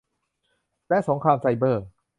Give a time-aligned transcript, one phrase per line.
[0.89, 1.83] และสงครามไซเบอร์